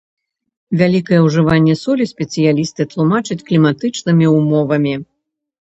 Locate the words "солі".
1.83-2.07